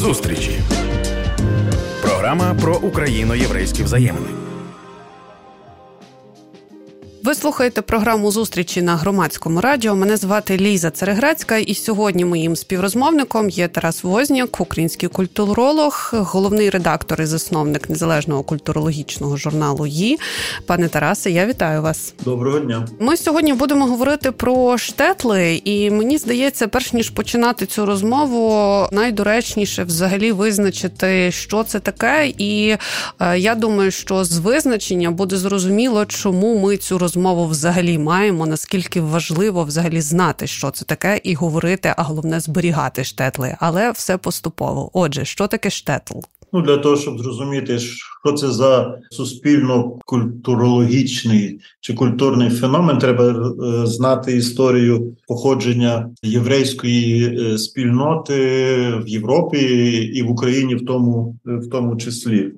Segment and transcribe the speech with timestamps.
[0.00, 0.60] Зустрічі.
[2.02, 4.39] Програма про україно-єврейські взаємини.
[7.30, 9.94] Ви слухаєте програму зустрічі на громадському радіо.
[9.94, 17.22] Мене звати Ліза Цереграцька, і сьогодні моїм співрозмовником є Тарас Возняк, український культуролог, головний редактор
[17.22, 20.18] і засновник незалежного культурологічного журналу «Ї».
[20.66, 22.14] Пане Тарасе, я вітаю вас.
[22.24, 22.88] Доброго дня.
[23.00, 29.84] Ми сьогодні будемо говорити про штетли, і мені здається, перш ніж починати цю розмову, найдоречніше
[29.84, 32.32] взагалі визначити, що це таке.
[32.38, 32.76] І
[33.20, 38.46] е, я думаю, що з визначення буде зрозуміло, чому ми цю розмову розмову взагалі маємо,
[38.46, 44.16] наскільки важливо взагалі знати, що це таке, і говорити, а головне зберігати штетли, але все
[44.16, 44.90] поступово.
[44.92, 46.18] Отже, що таке штетл?
[46.52, 53.34] Ну для того, щоб зрозуміти, що це за суспільно-культурологічний чи культурний феномен, треба е,
[53.86, 58.34] знати історію походження єврейської е, спільноти
[59.04, 59.58] в Європі
[60.14, 62.52] і в Україні, в тому, в тому числі.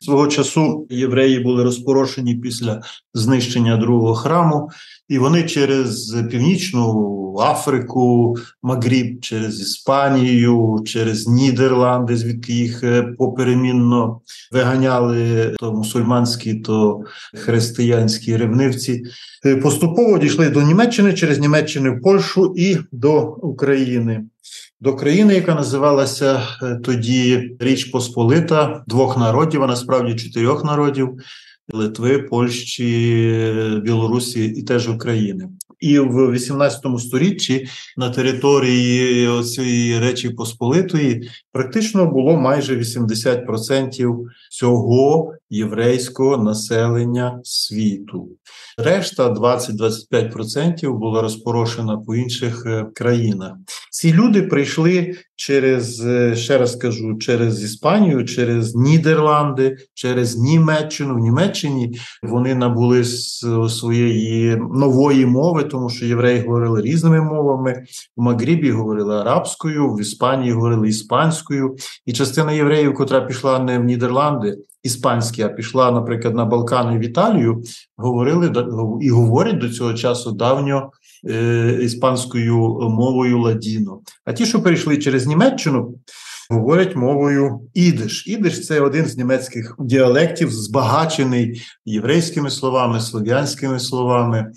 [0.00, 2.80] Свого часу євреї були розпорошені після
[3.14, 4.70] знищення другого храму,
[5.08, 14.20] і вони через північну Африку, Магріб, через Іспанію, через Нідерланди, звідки їх е, поперемінно
[14.52, 17.00] виганяли то мусульманські, то
[17.34, 19.02] християнські ревнивці.
[19.46, 24.24] Е, поступово дійшли до Німеччини через Німеччину в Польщу і до України
[24.80, 31.18] до країни, яка називалася е, тоді Річ Посполита двох народів, а насправді чотирьох народів
[31.72, 35.48] Литви, Польщі, Білорусі і теж України.
[35.80, 46.36] І в 18 сторіччі на території цієї речі Посполитої практично було майже 80% цього єврейського
[46.36, 48.28] населення світу.
[48.78, 53.52] Решта 20-25% була розпорошена по інших е, країнах.
[53.90, 61.14] Ці люди прийшли через е, ще раз кажу, через Іспанію, через Нідерланди, через Німеччину.
[61.14, 63.04] В Німеччині вони набули
[63.68, 67.84] своєї нової мови, тому що євреї говорили різними мовами.
[68.16, 73.84] В Магрібі говорили арабською, в Іспанії говорили іспанською, і частина євреїв, котра пішла не в
[73.84, 77.62] Нідерланди іспанські, а пішла, наприклад, на Балкани в Італію,
[77.96, 78.52] говорили
[79.00, 80.90] і говорять до цього часу давньо
[81.28, 84.00] е, іспанською мовою ладіно.
[84.24, 85.94] А ті, що перейшли через Німеччину,
[86.50, 88.26] говорять мовою ідиш.
[88.26, 94.52] Ідиш це один з німецьких діалектів, збагачений єврейськими словами, слов'янськими словами.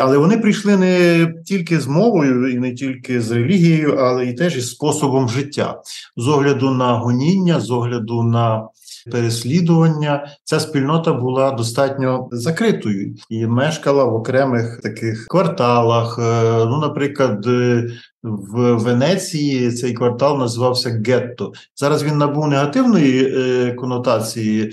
[0.00, 4.56] Але вони прийшли не тільки з мовою, і не тільки з релігією, але і теж
[4.56, 5.80] із способом життя
[6.16, 8.68] з огляду на гоніння, з огляду на
[9.10, 10.26] переслідування.
[10.44, 16.18] Ця спільнота була достатньо закритою і мешкала в окремих таких кварталах.
[16.18, 17.90] Е, ну, наприклад, е,
[18.22, 21.52] в Венеції цей квартал називався Гетто.
[21.76, 24.72] Зараз він набув негативної е, конотації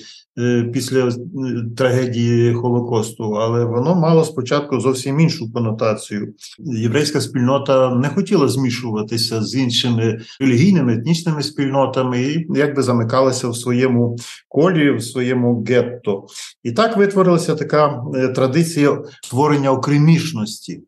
[0.73, 1.11] після е,
[1.77, 6.33] трагедії Холокосту, але воно мало спочатку зовсім іншу конотацію.
[6.59, 14.15] Єврейська спільнота не хотіла змішуватися з іншими релігійними етнічними спільнотами і якби замикалася в своєму
[14.47, 16.23] колі, в своєму гетто.
[16.63, 20.81] І так витворилася така е, традиція створення окремішності.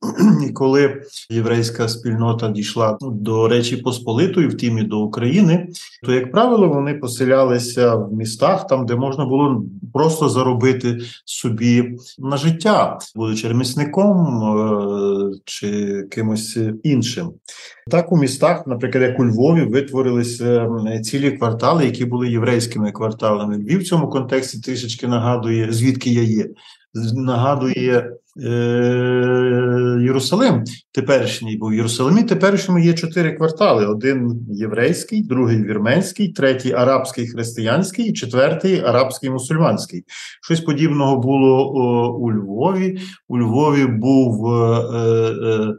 [0.49, 5.67] І коли єврейська спільнота дійшла до Речі Посполитої, втім і до України,
[6.03, 11.95] то як правило вони поселялися в містах, там де можна було було просто заробити собі
[12.19, 17.31] на життя, будучи ремісником е, чи кимось іншим.
[17.91, 20.69] Так у містах, наприклад, як у Львові, витворилися
[21.03, 23.57] цілі квартали, які були єврейськими кварталами.
[23.57, 26.47] Львів в цьому контексті трішечки нагадує, звідки я є.
[27.13, 28.11] Нагадує е,
[30.01, 37.27] Єрусалим теперішній, бо в Єрусалимі теперішньому є чотири квартали: один єврейський, другий вірменський, третій арабський
[37.27, 40.03] християнський, і четвертий арабський мусульманський.
[40.41, 42.99] Щось подібного було о, у Львові.
[43.27, 44.81] У Львові був е,
[45.43, 45.75] е,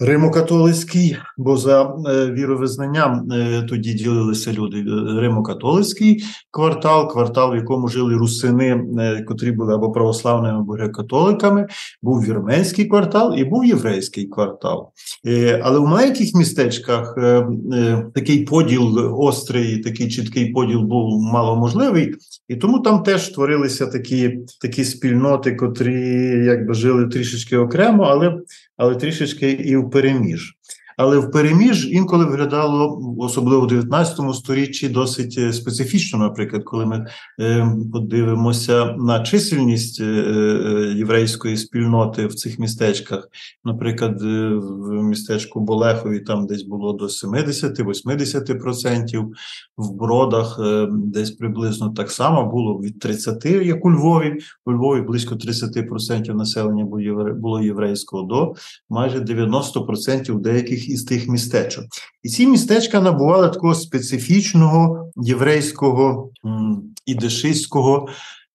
[0.00, 4.84] Римокатолицький, бо за е, віровизнанням е, тоді ділилися люди.
[5.20, 11.66] Римокатолицький квартал, квартал, в якому жили русини, е, котрі були або православними, або греко-католиками,
[12.04, 14.88] був вірменський квартал і був єврейський квартал.
[15.62, 17.14] Але в маленьких містечках
[18.14, 22.14] такий поділ острий, такий чіткий поділ був маломожливий,
[22.48, 25.94] і тому там теж створилися такі такі спільноти, котрі
[26.46, 28.38] якби жили трішечки окремо, але
[28.76, 30.58] але трішечки і в переміж.
[30.96, 36.18] Але в переміж інколи виглядало, особливо в 19 сторіччі, досить е, специфічно.
[36.18, 37.06] Наприклад, коли ми
[37.40, 40.04] е, подивимося на чисельність е,
[40.96, 43.28] єврейської спільноти в цих містечках,
[43.64, 49.26] наприклад, в містечку Болехові там десь було до 70-80%,
[49.76, 54.38] в бродах десь приблизно так само було від 30, як у Львові.
[54.66, 56.84] У Львові близько 30% населення
[57.34, 58.54] було єврейського до
[58.90, 61.84] майже 90% деяких із тих містечок.
[62.22, 66.30] І ці містечка набували такого специфічного єврейського
[67.06, 68.08] ідешистського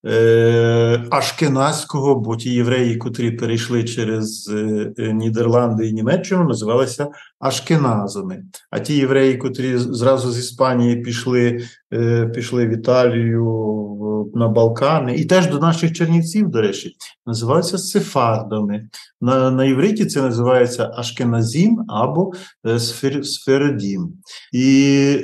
[0.06, 7.08] Е, ашкеназького, бо ті євреї, котрі перейшли через е, е, Нідерланди і Німеччину, називалися
[7.40, 8.42] Ашкеназами.
[8.70, 11.60] А ті євреї, котрі зразу з Іспанії пішли
[12.34, 13.70] пішли в Італію
[14.34, 16.96] на Балкани, і теж до наших чернівців, до речі,
[17.26, 18.88] називаються сефардами.
[19.20, 22.32] На на євриті це називається Ашкеназім або
[22.78, 24.12] сфер, Сфередім.
[24.52, 25.16] І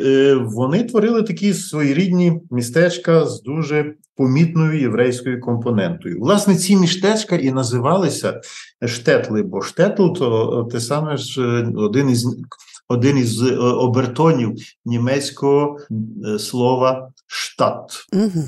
[0.44, 6.20] вони творили такі своєрідні містечка з дуже помітною єврейською компонентою.
[6.20, 8.40] Власне, ці містечка і називалися
[8.86, 12.26] штетли, бо штетл то те саме ж е, один із
[12.88, 15.78] один із е, обертонів німецького
[16.26, 18.06] е, слова штат.
[18.12, 18.44] Угу.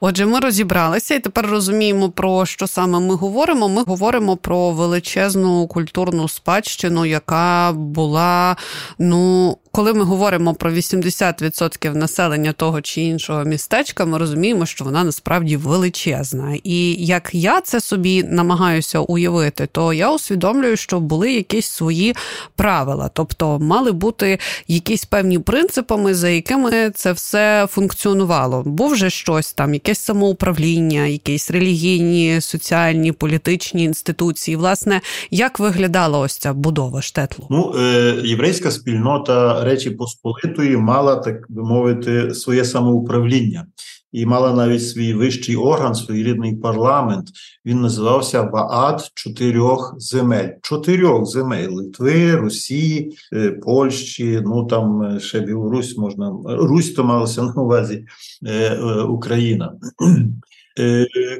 [0.00, 3.68] Отже, ми розібралися і тепер розуміємо, про що саме ми говоримо.
[3.68, 8.56] Ми говоримо про величезну культурну спадщину, яка була,
[8.98, 15.04] ну, коли ми говоримо про 80% населення того чи іншого містечка, ми розуміємо, що вона
[15.04, 16.56] насправді величезна.
[16.64, 22.14] І як я це собі намагаюся уявити, то я усвідомлюю, що були якісь свої
[22.56, 28.62] правила, тобто мали бути якісь певні принципами, за якими це все функціонувало.
[28.66, 34.56] Був же щось там, якесь самоуправління, якісь релігійні, соціальні, політичні інституції.
[34.56, 35.00] Власне,
[35.30, 37.46] як виглядала ось ця будова штетлу?
[37.50, 43.66] Ну, е, єврейська спільнота Речі Посполитої мала, так би мовити, своє самоуправління.
[44.12, 47.28] І мала навіть свій вищий орган, своєрідний парламент.
[47.66, 50.48] Він називався Ваад чотирьох земель.
[50.62, 57.42] Чотирьох земель Литви, Росії, е, Польщі, ну там е, ще Білорусь можна Русь то малося
[57.42, 58.04] на увазі
[58.46, 59.74] е, Україна.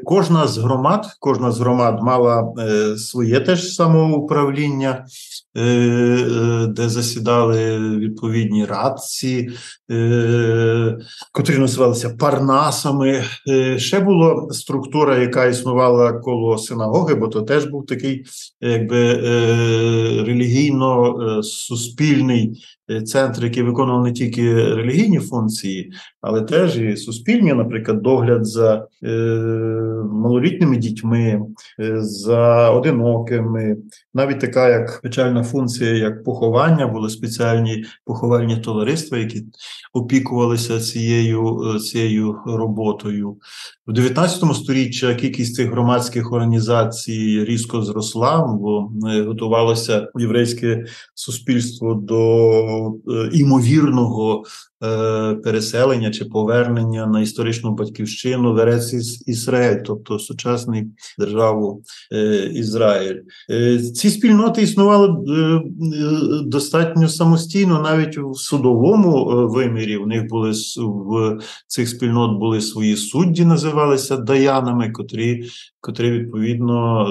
[0.04, 2.54] Кожна з громад, кожна з громад мала
[2.96, 5.06] своє теж самоуправління,
[6.68, 9.48] де засідали відповідні радці,
[11.32, 13.24] котрі називалися парнасами.
[13.76, 18.24] Ще була структура, яка існувала коло синагоги, бо то теж був такий,
[18.60, 19.14] якби
[20.22, 21.14] релігійно
[22.92, 28.86] суспільний центр, який виконував не тільки релігійні функції, але теж і суспільні, наприклад, догляд за
[29.02, 29.08] е,
[30.12, 31.40] малолітніми дітьми,
[31.80, 33.76] е, за одинокими,
[34.14, 39.42] навіть така як печальна функція, як поховання, були спеціальні поховальні товариства, які
[39.92, 43.36] опікувалися цією е, цією роботою.
[43.86, 50.84] В 19 сторіччі кількість цих громадських організацій різко зросла, бо е, готувалося єврейське
[51.14, 54.44] суспільство до е, імовірного
[54.84, 58.92] Е, переселення чи повернення на історичну батьківщину в Ерец
[59.26, 60.84] Ізраїль, тобто сучасний
[61.18, 61.82] державу
[62.12, 63.20] е, Ізраїль.
[63.50, 65.08] Е, ці спільноти існували
[66.44, 69.96] достатньо самостійно, навіть в судовому вимірі.
[69.96, 75.44] В них були в цих спільнот були свої судді, називалися даянами, котрі
[75.80, 77.06] котрі відповідно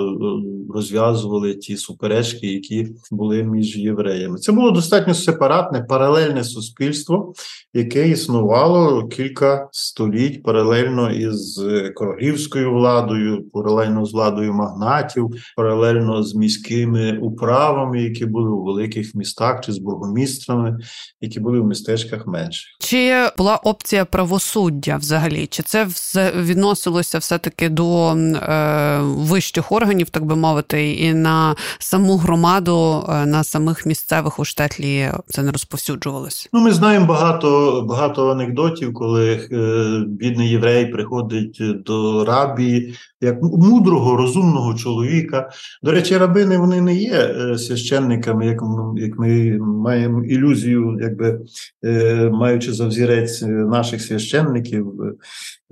[0.74, 4.38] розв'язували ті суперечки, які були між євреями.
[4.38, 5.14] Це було достатньо
[5.62, 7.34] сепаратне, паралельне суспільство,
[7.74, 11.62] яке існувало кілька століть паралельно із
[11.96, 19.62] королівською владою, паралельно з владою магнатів, паралельно з міськими управами, які були у великих містах,
[19.62, 20.78] чи з бургомістрами,
[21.22, 22.68] які були в містечках менших.
[22.80, 25.48] Чи була опція правосуддя взагалі?
[25.48, 25.88] Чи це
[26.36, 33.26] відносилося все таки до е, вищих органів, так би мовити, і на саму громаду, е,
[33.26, 36.50] на самих місцевих у штетлі це не розповсюджувалось?
[36.54, 44.16] Ну, ми знаємо багато багато анекдотів, коли е, бідний єврей приходить до рабі як мудрого,
[44.16, 45.50] розумного чоловіка.
[45.84, 51.40] До речі, рабини вони не є е, священниками, як ми, як ми маємо ілюзію, якби
[51.86, 54.94] е, маючи за взірець наших священників.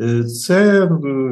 [0.01, 0.89] Е, це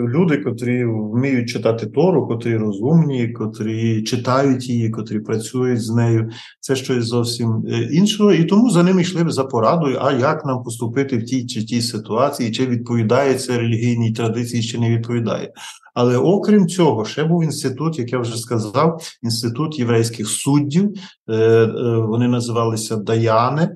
[0.08, 6.30] люди, котрі вміють читати Тору, котрі розумні, котрі читають її, котрі працюють з нею.
[6.60, 10.64] Це щось зовсім іншого, і тому за ними йшли б за порадою, а як нам
[10.64, 15.52] поступити в тій чи тій ситуації, чи відповідає це релігійній традиції, чи не відповідає.
[16.00, 20.94] Але окрім цього, ще був інститут, як я вже сказав, інститут єврейських суддів.
[21.28, 23.70] Е, е, вони називалися Даяни.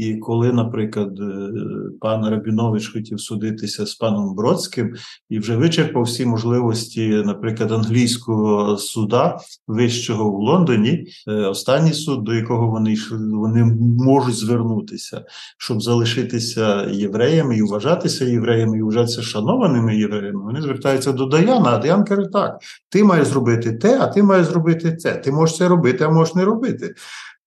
[0.00, 1.52] І коли, наприклад, е,
[2.00, 4.94] пан Рабінович хотів судитися з паном Бродським
[5.30, 12.66] і вже вичерпав всі можливості, наприклад, англійського суда вищого в Лондоні, останній суд, до якого
[12.66, 12.96] вони
[13.32, 13.64] вони
[13.98, 15.24] можуть звернутися,
[15.58, 21.70] щоб залишитися євреями і вважатися євреями, і вважатися шанованими євреями, вони звертаються до Даяна.
[21.70, 25.14] А Даян каже: так, ти маєш зробити те, а ти маєш зробити це.
[25.14, 26.94] Ти можеш це робити, а можеш не робити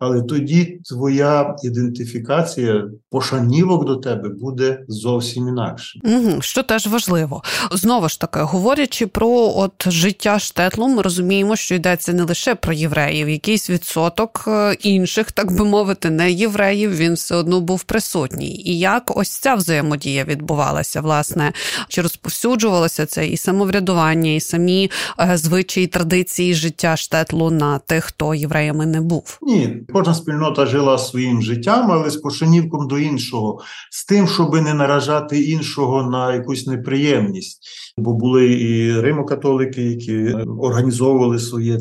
[0.03, 5.99] але тоді твоя ідентифікація, пошанівок до тебе буде зовсім інакше.
[6.03, 7.43] Угу, Що теж важливо.
[7.71, 12.73] Знову ж таки, говорячи про от життя штетлу, ми розуміємо, що йдеться не лише про
[12.73, 18.55] євреїв, якийсь відсоток е, інших, так би мовити, не євреїв, він все одно був присутній.
[18.65, 21.53] І як ось ця взаємодія відбувалася, власне,
[21.87, 28.35] чи розповсюджувалося це і самоврядування, і самі е, звичаї традиції життя штетлу на тих, хто
[28.35, 29.37] євреями не був?
[29.41, 34.73] Ні, Кожна спільнота жила своїм життям, але з пошанівком до іншого, з тим, щоб не
[34.73, 37.67] наражати іншого на якусь неприємність.
[37.97, 41.79] Бо були і римокатолики, які організовували своє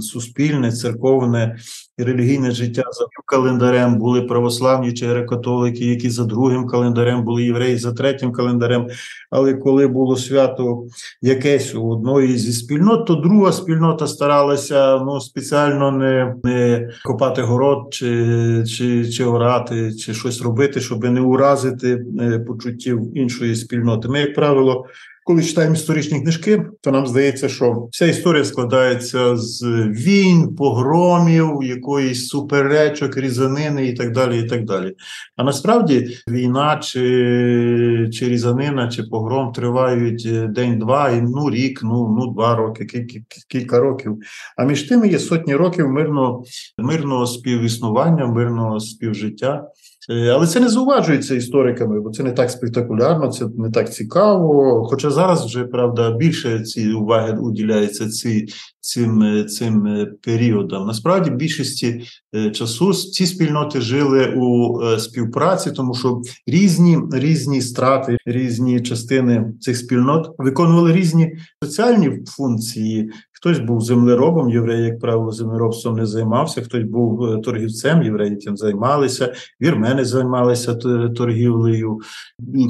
[0.00, 1.56] суспільне, церковне
[1.98, 3.98] і релігійне життя за календарем.
[3.98, 8.86] Були православні чи греко-католики, які за другим календарем були євреї, за третім календарем.
[9.30, 10.84] Але коли було свято
[11.22, 17.86] якесь у одної зі спільнот, то друга спільнота старалася ну спеціально не не копати город,
[17.90, 24.08] чи чи, чи орати, чи щось робити, щоб не уразити е, почуттів іншої спільноти.
[24.08, 24.86] Ми, як правило,
[25.24, 32.28] коли читаємо історичні книжки, то нам здається, що вся історія складається з війн, погромів, якоїсь
[32.28, 34.40] суперечок, різанини і так далі.
[34.40, 34.94] і так далі.
[35.36, 42.16] А насправді війна чи чи різанина, чи погром тривають е, день-два, і ну рік, ну
[42.18, 43.06] ну два роки,
[43.48, 44.18] кілька, років.
[44.56, 46.44] А між тими є сотні років мирного,
[46.78, 49.64] мирного співіснування, мирного співжиття.
[50.10, 54.84] Е, але це не зауважується істориками, бо це не так спектакулярно, це не так цікаво.
[54.90, 58.48] Хоча зараз вже правда більше ці уваги уділяється ці,
[58.80, 60.86] цим е, цим е, періодам.
[60.86, 62.04] Насправді, більшості
[62.52, 70.34] часу ці спільноти жили у співпраці, тому що різні різні страти, різні частини цих спільнот
[70.38, 71.32] виконували різні
[71.64, 73.10] соціальні функції.
[73.40, 78.56] Хтось був землеробом, євреї, як правило, землеробством не займався, хтось був е, торгівцем, євреї тим
[78.56, 80.74] займалися, вірмени займалися
[81.16, 81.98] торгівлею,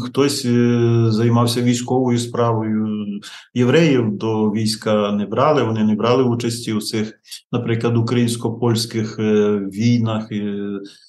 [0.04, 3.06] хтось е, займався військовою справою.
[3.54, 7.12] Євреїв до війська не брали, вони не брали участі у цих,
[7.52, 10.28] наприклад, українсько-польських е, війнах,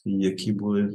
[0.05, 0.89] які були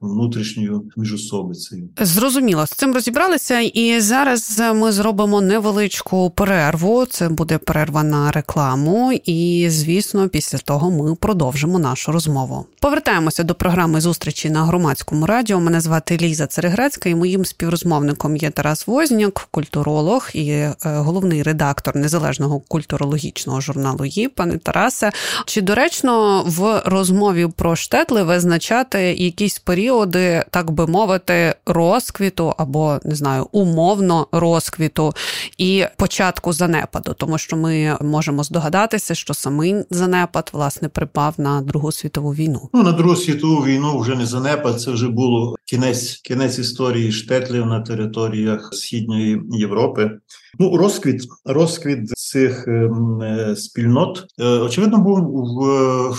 [0.00, 1.88] внутрішньою міжособицею.
[2.00, 7.06] Зрозуміло, з цим розібралися, і зараз ми зробимо невеличку перерву.
[7.06, 12.66] Це буде перерва на рекламу, і звісно, після того ми продовжимо нашу розмову.
[12.80, 15.60] Повертаємося до програми зустрічі на громадському радіо.
[15.60, 21.96] Мене звати Ліза Церегрецька, і моїм співрозмовником є Тарас Возняк, культуролог і е, головний редактор
[21.96, 24.28] незалежного культурологічного журналу «Ї».
[24.28, 25.12] Пане Тарасе,
[25.46, 33.14] чи доречно в розмові про штетли визначати якісь періоди, так би мовити, розквіту або не
[33.14, 35.14] знаю, умовно розквіту
[35.58, 41.92] і початку занепаду, тому що ми можемо здогадатися, що самий занепад власне припав на Другу
[41.92, 42.68] світову війну.
[42.74, 44.80] Ну на Другу світову війну вже не занепад.
[44.80, 50.10] Це вже було кінець кінець історії штетлів на територіях східної Європи.
[50.58, 55.18] Ну, розквіт розквіт цих ем, е, спільнот е, очевидно був
[56.12, 56.16] в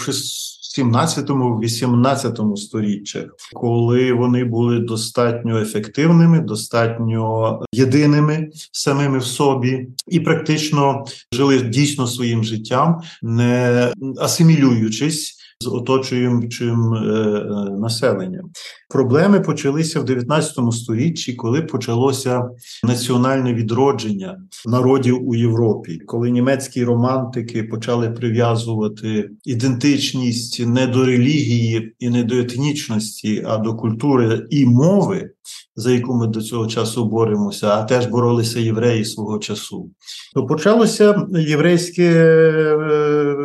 [0.77, 11.61] 17-18 сторіччях, коли вони були достатньо ефективними, достатньо єдиними самими в собі, і практично жили
[11.61, 18.45] дійсно своїм життям, не асимілюючись з оточуючим е, е, населенням.
[18.89, 22.49] Проблеми почалися в 19 сторіччі, коли почалося
[22.83, 32.09] національне відродження народів у Європі, коли німецькі романтики почали прив'язувати ідентичність не до релігії і
[32.09, 35.29] не до етнічності, а до культури і мови.
[35.75, 39.89] За яку ми до цього часу боремося, а теж боролися євреї свого часу,
[40.33, 43.35] то почалося єврейське е,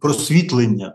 [0.00, 0.94] просвітлення,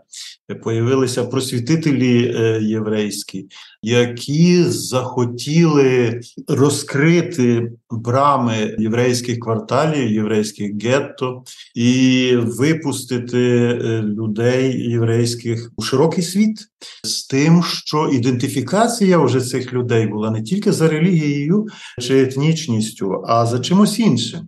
[0.54, 3.46] появилися просвітителі е, єврейські,
[3.82, 11.42] які захотіли розкрити брами єврейських кварталів, єврейських гетто
[11.74, 16.58] і випустити е, людей єврейських у широкий світ
[17.04, 21.66] з тим, що ідентифікація вже цих людей була не тільки за релігією
[22.00, 24.40] чи етнічністю, а за чимось іншим.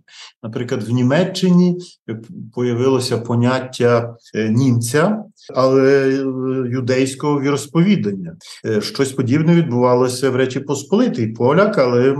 [0.43, 1.77] Наприклад, в Німеччині
[2.55, 4.15] появилося поняття
[4.49, 5.23] німця,
[5.55, 6.13] але
[6.71, 8.35] юдейського віросповідання.
[8.81, 12.11] Щось подібне відбувалося в Речі Посполитій поляк, але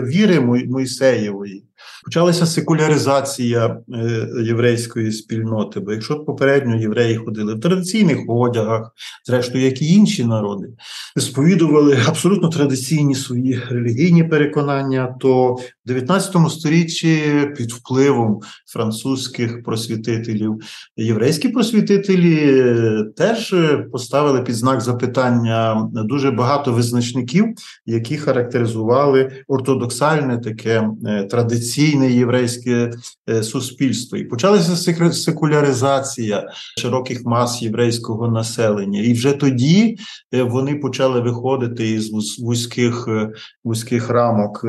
[0.00, 1.64] віри Мойсеєвої.
[2.04, 5.80] Почалася секуляризація е, єврейської спільноти.
[5.80, 8.92] Бо якщо попередньо євреї ходили в традиційних одягах,
[9.24, 10.68] зрештою, як і інші народи,
[11.16, 17.22] сповідували абсолютно традиційні свої релігійні переконання, то в 19 сторіччі
[17.56, 20.60] під впливом французьких просвітителів
[20.96, 23.54] єврейські просвітителі е, теж
[23.92, 27.46] поставили під знак запитання дуже багато визначників,
[27.86, 32.92] які характеризували ортодоксальне таке е, традиційне традиційне єврейське
[33.30, 36.48] е, суспільство, і почалася секуляризація
[36.78, 39.00] широких мас єврейського населення.
[39.00, 39.96] І вже тоді
[40.34, 43.30] е, вони почали виходити із вузьких е,
[43.64, 44.64] вузьких рамок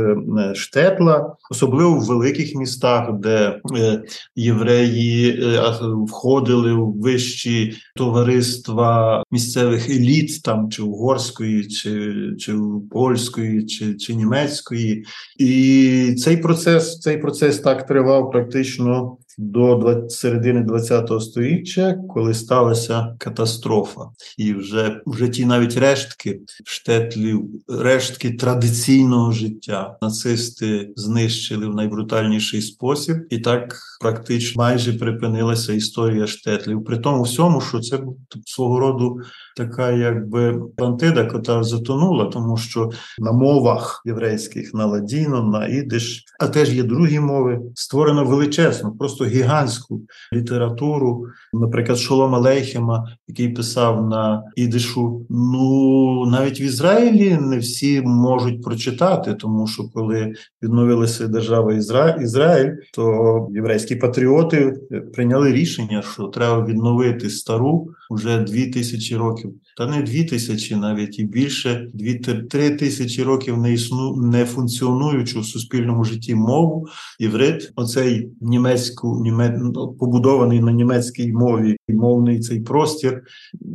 [0.54, 3.60] штетла, особливо в великих містах, де
[4.36, 5.44] євреї
[6.08, 12.56] входили в вищі товариства місцевих еліт, там чи угорської, чи чи
[12.92, 15.06] польської, чи, чи німецької,
[15.40, 23.16] і цей процес цей процес так тривав практично до 20, середини ХХ століття, коли сталася
[23.18, 24.02] катастрофа,
[24.38, 33.18] і вже вже ті навіть рештки штетлів, рештки традиційного життя нацисти знищили в найбрутальніший спосіб,
[33.30, 36.84] і так практично майже припинилася історія штетлів.
[36.84, 38.00] При тому всьому, що це
[38.46, 39.20] свого роду
[39.56, 46.48] така, якби Атлантида, яка затонула, тому що на мовах єврейських на ладіно, на ідиш, а
[46.48, 50.01] теж є другі мови, створено величезну, просто гігантську
[50.34, 55.25] літературу, наприклад, Шолома Лейхема, який писав на ідишу.
[55.30, 62.10] Ну навіть в Ізраїлі не всі можуть прочитати, тому що коли відновилася держава Ізра...
[62.10, 64.74] Ізраїль, то єврейські патріоти
[65.13, 71.20] прийняли рішення, що треба відновити стару вже дві тисячі років, та не дві тисячі, навіть
[71.20, 76.88] і більше, дві-три тисячі років не існу не функціонуючу в суспільному житті мову
[77.20, 77.72] іврит.
[77.75, 83.24] Оцей німецьку німе, ну, побудований на німецькій мові мовний цей простір.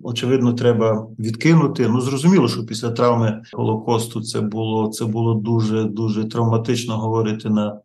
[0.02, 1.88] Очевидно, треба відкинути.
[1.88, 7.80] Ну зрозуміло, що після травми Голокосту це було це було дуже дуже травматично говорити на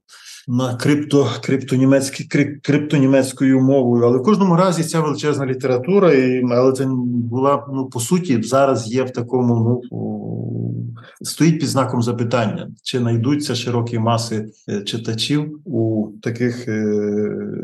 [0.47, 2.23] на крипто, криптонімецькій,
[2.61, 4.03] криптонімецькою мовою.
[4.03, 8.91] Але в кожному разі ця величезна література, і але це була ну по суті зараз
[8.91, 9.99] є в такому ну
[11.21, 16.85] стоїть під знаком запитання, чи знайдуться широкі маси е, читачів у таких е,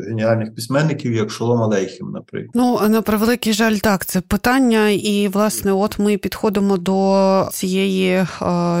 [0.08, 2.50] геніальних письменників, як Шолом Алейхім, наприклад.
[2.54, 8.26] Ну на превеликий жаль, так це питання, і власне, от ми підходимо до цієї е,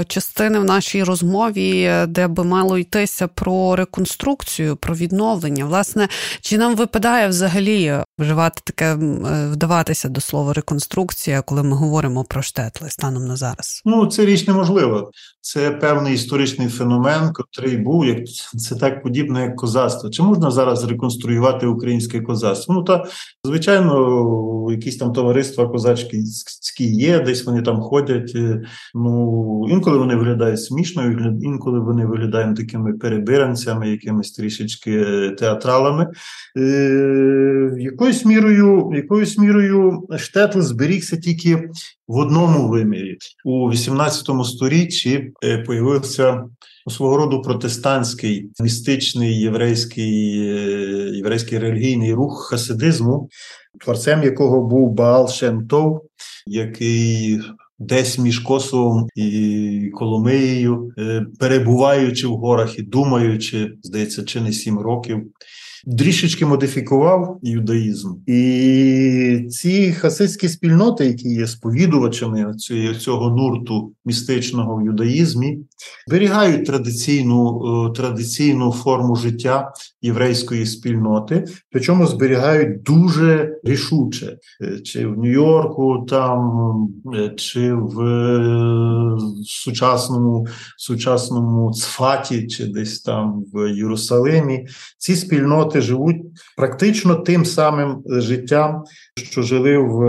[0.06, 5.64] частини в нашій розмові, де би мало йтися про реконструкцію, про відновлення.
[5.64, 6.08] Власне,
[6.40, 8.96] чи нам випадає взагалі вживати таке, е,
[9.52, 13.82] вдаватися до слова реконструкція, коли ми говоримо про штетли станом на зараз?
[13.84, 15.10] Ну це річ неможлива.
[15.40, 18.18] Це певний історичний феномен, котрий був як
[18.58, 20.10] це так подібне, як козацтво.
[20.10, 22.74] Чи можна зараз реконструювати українське козацтво?
[22.74, 23.04] Ну та
[23.44, 26.24] звичайно, якісь там товариства козацькі
[26.78, 28.32] є, десь вони там ходять.
[28.34, 28.62] Е,
[28.94, 31.02] ну інколи вони виглядають смішно,
[31.42, 36.12] інколи вони виглядають такими перебиранцями, якимись трішечки е, театралами.
[36.58, 41.70] Е, Якоюсь мірою, якоюсь мірою штетл зберігся тільки
[42.08, 46.44] в одному вимірі у 18 сторіччі е, появився
[46.88, 50.36] свого роду протестантський містичний єврейський
[51.16, 53.28] єврейський релігійний рух хасидизму,
[53.84, 56.02] творцем якого був Баал Шемтов,
[56.46, 57.40] який
[57.80, 64.78] Десь між Косовом і Коломиєю, е, перебуваючи в горах і думаючи, здається, чи не сім
[64.78, 65.22] років,
[65.98, 72.54] трішечки модифікував юдаїзм, і ці хасидські спільноти, які є сповідувачами
[73.00, 75.58] цього нурту містичного в юдаїзмі,
[76.08, 85.18] зберігають традиційну е, традиційну форму життя єврейської спільноти, причому зберігають дуже рішуче, е, чи в
[85.18, 87.96] Нью-Йорку, там е, чи в
[89.44, 94.66] сучасному сучасному Цфаті, чи десь там в Єрусалимі.
[94.98, 96.16] Ці спільноти живуть
[96.56, 98.84] практично тим самим е, життям,
[99.16, 100.00] що жили в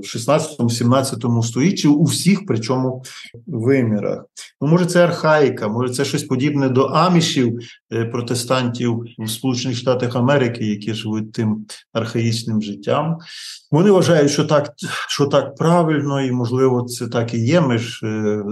[0.00, 3.02] 16-17 е, столітті у всіх, причому
[3.46, 4.24] вимірах.
[4.60, 7.58] Ну, може, це архаїка, може, це щось подібне до амішів
[7.92, 8.73] е, протестантів.
[8.80, 13.18] Емігрантів в Сполучених Штатах Америки, які живуть тим архаїчним життям.
[13.70, 14.72] Вони вважають, що так
[15.08, 17.60] що так правильно, і можливо, це так і є.
[17.60, 18.42] Ми ж е,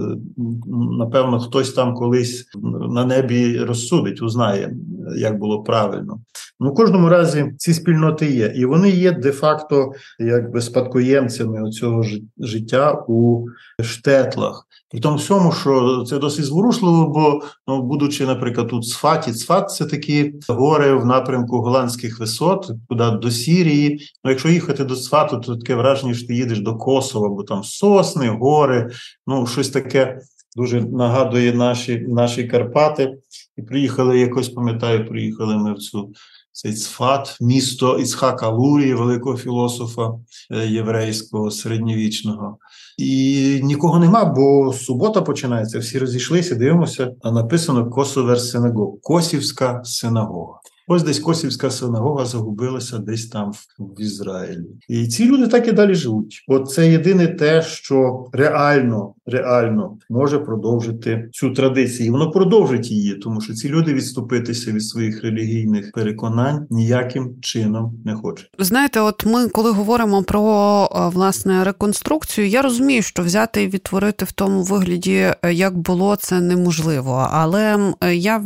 [0.99, 2.45] напевно, хтось там колись
[2.89, 4.75] на небі розсудить, узнає,
[5.17, 6.19] як було правильно.
[6.59, 12.03] Ну, в кожному разі ці спільноти є, і вони є де-факто якби спадкоємцями цього
[12.37, 13.45] життя у
[13.83, 14.67] штетлах.
[14.93, 19.85] При тому всьому, що це досить зворушливо, бо ну, будучи, наприклад, тут Цфаті, Цфат це
[19.85, 20.12] такі
[20.47, 23.99] гори в напрямку голландських висот, куди до Сірії.
[24.23, 27.63] Ну, якщо їхати до Цфату, то таке враження, що ти їдеш до Косова, бо там
[27.63, 28.91] сосни, гори,
[29.27, 30.19] ну щось таке
[30.55, 33.17] дуже нагадує наші наші Карпати.
[33.57, 36.13] І приїхали якось, пам'ятаю, приїхали ми в цю
[36.51, 40.11] цей Цфат, місто Іцхака Лурії, великого філософа
[40.51, 42.57] е, єврейського середньовічного.
[42.97, 45.79] І нікого нема, бо субота починається.
[45.79, 50.59] Всі розійшлися, дивимося, а написано Косовер синагог, Косівська синагога.
[50.87, 54.65] Ось десь Косівська синагога загубилася десь там в Ізраїлі.
[54.89, 56.43] І ці люди так і далі живуть.
[56.47, 62.07] От це єдине те, що реально реально може продовжити цю традицію.
[62.07, 67.93] І Воно продовжить її, тому що ці люди відступитися від своїх релігійних переконань ніяким чином
[68.05, 68.49] не хочуть.
[68.59, 74.31] Знаєте, от ми коли говоримо про власне реконструкцію, я розумію, що взяти і відтворити в
[74.31, 77.27] тому вигляді, е, як було, це неможливо.
[77.31, 78.37] Але я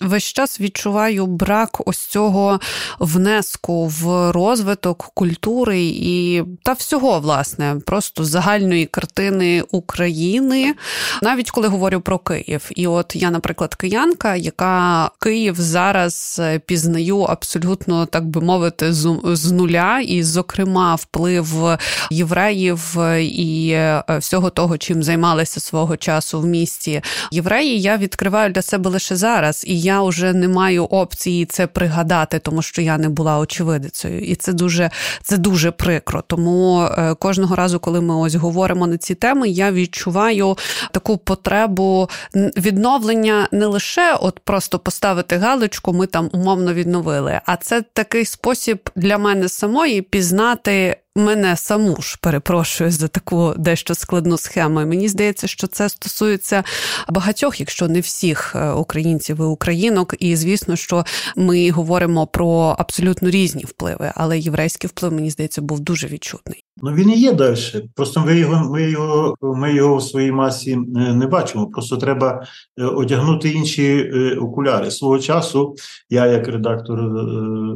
[0.00, 2.60] весь час відчуваю брак ось цього
[2.98, 10.74] внеску в розвиток культури і та всього, власне, просто загальної картини України,
[11.22, 12.70] навіть коли говорю про Київ.
[12.76, 18.92] І от я, наприклад, киянка, яка Київ зараз пізнаю абсолютно, так би мовити,
[19.24, 21.78] з нуля, і, зокрема, вплив
[22.10, 28.62] євреїв і е, всього того, чим займалися свого часу в місті євреї, я відкриваю для
[28.62, 33.08] себе лише зараз, і я вже не маю опції це пригадати, тому що я не
[33.08, 34.90] була очевидицею, і це дуже
[35.22, 36.22] це дуже прикро.
[36.26, 40.56] Тому е, кожного разу, коли ми ось говоримо на ці теми, я відчуваю
[40.92, 47.82] таку потребу відновлення не лише от просто поставити галочку, ми там умовно відновили, а це
[47.92, 54.80] такий спосіб для мене самої пізнати мене саму ж перепрошую за таку дещо складну схему.
[54.80, 56.64] І Мені здається, що це стосується
[57.08, 60.14] багатьох, якщо не всіх е, українців і українок.
[60.18, 61.04] І звісно, що
[61.36, 66.64] ми говоримо про абсолютно різні впливи, але єврейський вплив мені здається був дуже відчутний.
[66.82, 67.56] Ну він і є далі.
[67.94, 70.78] Просто ми його ми його, ми його в своїй масі е,
[71.14, 71.66] не бачимо.
[71.66, 72.46] Просто треба
[72.78, 74.90] е, одягнути інші окуляри.
[74.90, 75.74] Свого часу
[76.10, 77.02] я, як редактор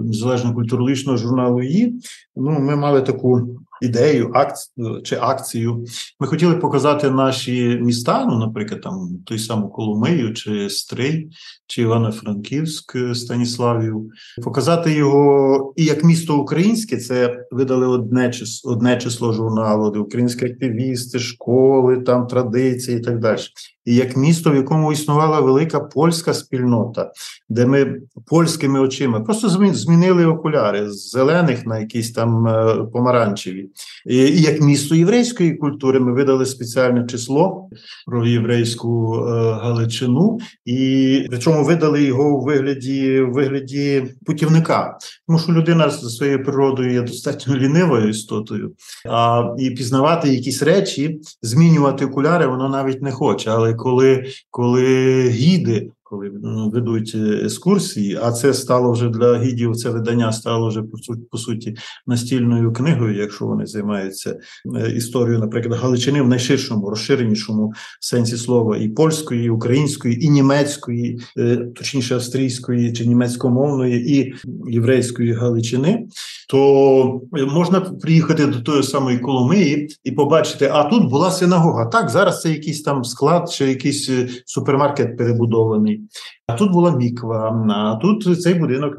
[0.05, 2.01] незалежного культурологічного журналу «Її»,
[2.37, 3.41] ну ми мали таку
[3.83, 5.85] ідею, акцію чи акцію.
[6.21, 11.31] Ми хотіли показати наші міста, ну, наприклад, там той самий Коломию, чи Стрий,
[11.67, 14.11] чи Івано-Франківськ, Станіславів,
[14.43, 20.47] показати його і як місто українське, це видали одне число, одне число журналу, де українські
[20.47, 23.41] активісти, школи, там традиції і так далі
[23.85, 27.13] і як місто, в якому існувала велика польська спільнота,
[27.49, 33.71] де ми польськими очима просто змінили окуляри з зелених на якісь там е, помаранчеві.
[34.07, 37.69] І як місто єврейської культури ми видали спеціальне число
[38.07, 45.53] про єврейську е, Галичину, і причому видали його у вигляді у вигляді путівника, тому що
[45.53, 48.73] людина за своєю природою є достатньо лінивою істотою,
[49.09, 53.51] а і пізнавати якісь речі, змінювати окуляри, воно навіть не хоче.
[53.51, 56.31] Але коли коли гіди коли
[56.73, 59.77] ведуть е, екскурсії, а це стало вже для гідів.
[59.77, 64.39] Це видання стало вже по суті по суті настільною книгою, якщо вони займаються
[64.77, 71.21] е, історією, наприклад, Галичини в найширшому, розширенішому сенсі слова і польської, і української, і німецької,
[71.39, 74.35] е, точніше австрійської чи німецькомовної, і
[74.69, 76.07] єврейської Галичини,
[76.49, 77.21] то
[77.55, 81.87] можна приїхати до тої самої Коломиї і побачити, а тут була синагога.
[81.87, 84.11] Так, зараз це якийсь там склад чи якийсь
[84.47, 86.01] супермаркет перебудований.
[86.47, 88.99] А тут була міква, а тут цей будинок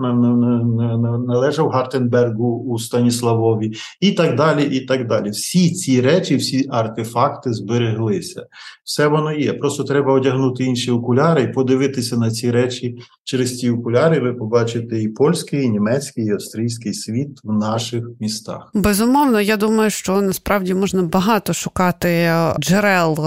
[1.27, 4.63] належав Гартенбергу у Станіславові, і так далі.
[4.63, 5.29] і так далі.
[5.29, 8.45] Всі ці речі, всі артефакти збереглися.
[8.83, 9.53] Все воно є.
[9.53, 14.19] Просто треба одягнути інші окуляри і подивитися на ці речі через ці окуляри.
[14.19, 18.71] Ви побачите і польський, і німецький, і австрійський світ в наших містах.
[18.73, 23.17] Безумовно, я думаю, що насправді можна багато шукати джерел,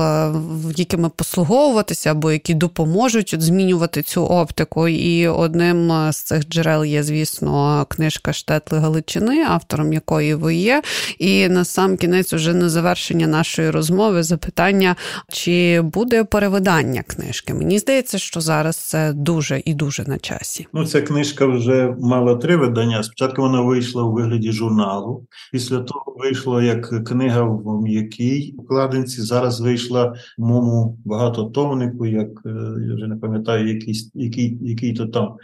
[0.77, 4.89] якими послуговуватися, або які допоможуть змінювати цю оптику.
[4.89, 10.83] І одним з цих джерел є, звісно, книжка Штетли Галичини, автором якої ви є.
[11.19, 14.97] І на сам кінець, уже на завершення нашої розмови, запитання,
[15.29, 17.55] чи буде перевидання книжки.
[17.55, 20.67] Мені здається, що зараз це дуже і дуже на часі.
[20.73, 23.03] Ну, ця книжка вже мала три видання.
[23.03, 25.27] Спочатку вона вийшла у вигляді журналу.
[25.53, 29.23] Після того вийшла як книга в м'якій укладинці.
[29.23, 32.51] Зараз вийшла в моєму багатотомнику, як е,
[32.89, 35.37] я вже не пам'ятаю, який, який, який то там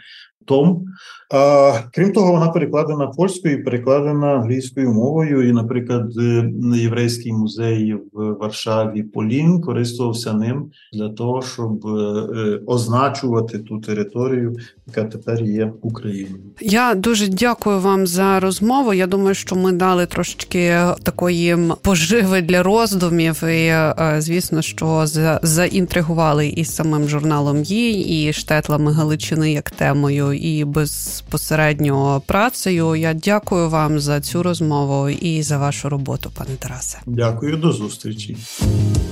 [0.45, 0.85] том.
[1.33, 5.49] А, Крім того, вона перекладена польською, перекладена англійською мовою.
[5.49, 13.59] І, наприклад, е, єврейський музей в Варшаві Полін користувався ним для того, щоб е, означувати
[13.59, 14.55] ту територію,
[14.87, 16.43] яка тепер є Україною.
[16.61, 18.93] Я дуже дякую вам за розмову.
[18.93, 23.43] Я думаю, що ми дали трошки такої поживи для роздумів.
[23.43, 25.03] І е, звісно, що
[25.41, 32.95] заінтригували і самим журналом їй, і штетлами Галичини як темою і безпосередньо працею.
[32.95, 36.97] Я дякую вам за цю розмову і за вашу роботу, пане Тарасе.
[37.05, 38.37] Дякую, до зустрічі.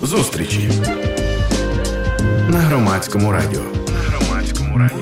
[0.03, 0.69] Зустрічі
[2.49, 3.62] на громадському радіо.
[3.88, 5.01] На громадському радіо.